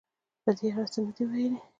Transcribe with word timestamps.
په 0.43 0.51
دې 0.57 0.67
اړه 0.73 0.85
څه 0.93 0.99
نه 1.05 1.11
دې 1.15 1.23
ویلي 1.29 1.59